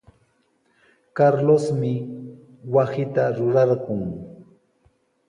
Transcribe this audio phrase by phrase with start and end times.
[1.15, 1.93] Carlosmi
[2.73, 4.01] wasita rurarqun.